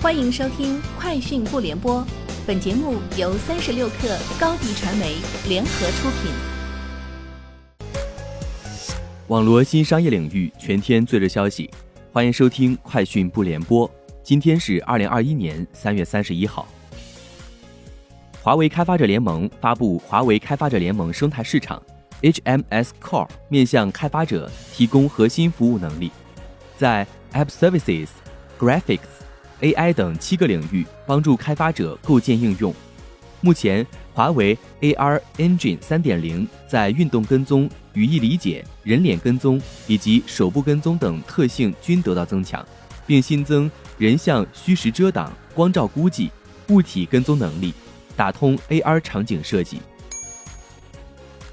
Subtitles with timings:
[0.00, 2.00] 欢迎收听《快讯不联播》，
[2.46, 5.16] 本节目由三十六克高低传媒
[5.48, 6.30] 联合出品。
[9.26, 11.68] 网罗新商业领域全天最热消息，
[12.12, 13.88] 欢迎收听《快讯不联播》。
[14.22, 16.68] 今天是二零二一年三月三十一号。
[18.40, 21.82] 华为开发者联盟发布华为开发者联盟生态市场
[22.22, 26.12] HMS Core，面向开发者提供核心服务能力，
[26.76, 28.06] 在 App Services、
[28.60, 29.26] Graphics。
[29.60, 32.74] AI 等七个领域帮助开发者构建应用。
[33.40, 42.66] 目前，华为 AR Engine 3.0在运动跟踪、语义理解、人脸跟踪以及手部跟踪等特性均得到增强，
[43.06, 46.30] 并新增人像虚实遮挡、光照估计、
[46.68, 47.72] 物体跟踪能力，
[48.16, 49.80] 打通 AR 场景设计。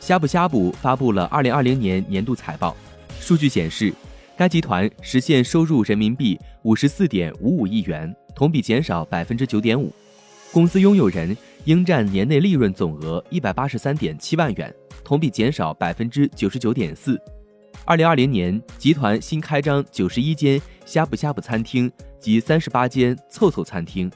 [0.00, 2.74] 呷哺呷哺发布了2020年年度财报，
[3.20, 3.92] 数据显示。
[4.36, 9.90] 该集团实现收入人民币五十四点五五亿元，同比减少百分之九点五。
[10.52, 17.18] 公司拥有人应占年内利润总额一百八十三点七万元，同比减少百分之九十九点四。
[17.86, 24.12] 二零二零年，集团新开张九十一间呷哺呷哺餐厅及三十八间凑凑餐厅。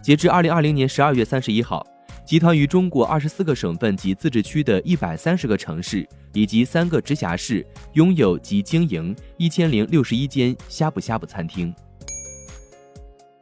[0.00, 1.84] 截至二零二零年十二月三十一号。
[2.26, 11.72] 集团于中国二十四个省份及自治区的一百三十个城市以及三个直辖市拥有及经营一千零六十一间呷哺呷哺餐厅。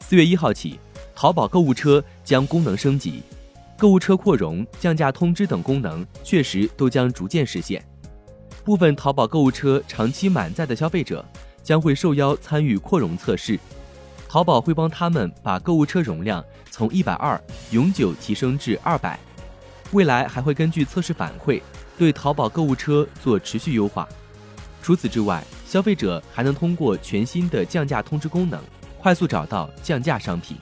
[0.00, 0.78] 四月一号起，
[1.14, 3.22] 淘宝购物车将功能升级，
[3.78, 7.82] 购物车扩容、降价通知等功能确实都将逐渐实现。
[8.64, 11.24] 部分淘宝购物车长期满载的消费者
[11.62, 13.58] 将会受邀参与扩容测试。
[14.34, 17.40] 淘宝会帮他们把购物车容量从一百二
[17.70, 19.16] 永久提升至二百，
[19.92, 21.62] 未来还会根据测试反馈
[21.96, 24.08] 对淘宝购物车做持续优化。
[24.82, 28.60] 除此之外，消费者还能通过全新的降价通知功能，
[28.98, 30.56] 快速找到降价商品。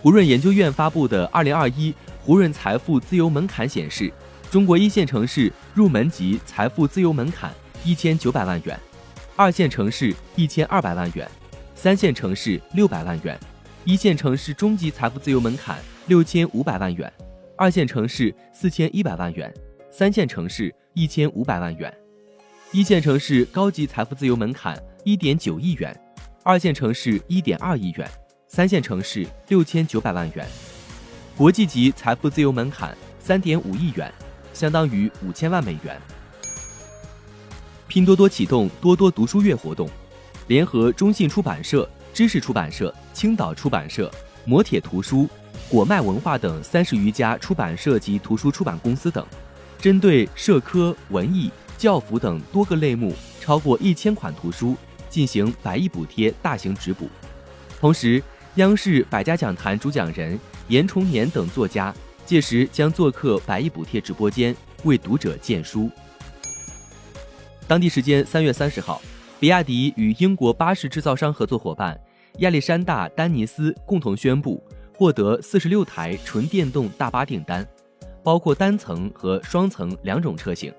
[0.00, 4.10] 胡润研究院发布的二零二一胡润财富自由门槛显示，
[4.50, 7.52] 中国一线城市入门级财富自由门槛
[7.84, 8.80] 一千九百万元，
[9.36, 11.30] 二线城市一千二百万元。
[11.82, 13.36] 三线城市六百万元，
[13.84, 17.12] 一线城市中级财富自由门槛六千五百万元，
[17.56, 19.52] 二线城市四千一百万元，
[19.90, 21.92] 三线城市一千五百万元，
[22.70, 25.92] 一线城市高级财富自由门槛一点九亿元，
[26.44, 28.08] 二线城市一点二亿元，
[28.46, 30.46] 三线城市六千九百万元，
[31.36, 34.08] 国际级财富自由门槛三点五亿元，
[34.54, 36.00] 相当于五千万美元。
[37.88, 39.90] 拼多多启动多多读书月活动。
[40.52, 44.12] 联合中信出版社、知识出版社、青岛出版社、
[44.44, 45.26] 磨铁图书、
[45.66, 49.26] 果麦文化等三十余家出版社及图书出版公司等，
[49.78, 54.76] 针对社科、文艺、教辅等多个类目超过一千款图书
[55.08, 57.08] 进行百亿补贴大型直补。
[57.80, 58.22] 同时，
[58.56, 60.38] 央视百家讲坛主讲人
[60.68, 61.94] 严崇年等作家
[62.26, 65.90] 届时将做客百亿补贴直播间，为读者荐书。
[67.66, 69.00] 当地时间三月三十号。
[69.42, 72.00] 比亚迪与英国巴士制造商合作伙伴
[72.38, 74.62] 亚历山大·丹尼斯共同宣布
[74.96, 77.66] 获得四十六台纯电动大巴订单，
[78.22, 80.72] 包括单层和双层两种车型。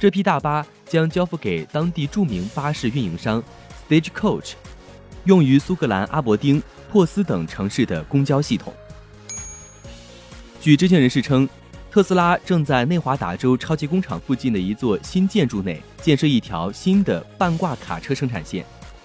[0.00, 3.40] 这批大巴将交付给当地著名巴士运营商
[3.88, 4.54] Stagecoach，
[5.22, 6.60] 用于苏格兰阿伯丁、
[6.90, 8.74] 珀斯等城市的公交系统。
[10.60, 11.48] 据知情人士称。
[11.92, 18.64] 特斯拉正在内华达州超级工厂附近的一座新建筑内建设一条新的半挂卡车生产线，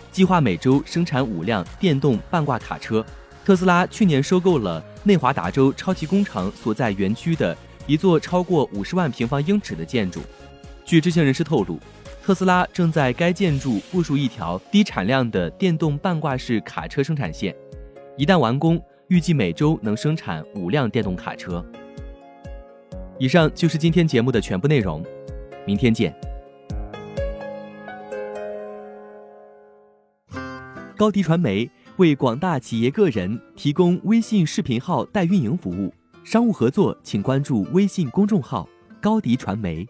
[0.09, 3.05] 计划每周生产五辆电动半挂卡车。
[3.43, 7.53] 特斯拉去年收购了内华达州超级工厂所在园区的
[7.87, 10.21] 一座超过五十万平方英尺的建筑。
[10.85, 11.77] 据知情人士透露，
[12.23, 17.53] 特斯拉正在该建筑部署一条低产量的电动半挂式卡车生产线，
[18.15, 21.61] 一旦完工，预计每周能生产五辆电动卡车。
[23.19, 25.03] 以上就是今天节目的全部内容，
[25.65, 26.15] 明天见。
[30.95, 31.67] 高迪传媒
[31.97, 35.91] 为广大企业个人提供微信视频号代运营服务，
[36.23, 38.69] 商务合作请关注微信公众号
[39.01, 39.87] “高迪传媒”。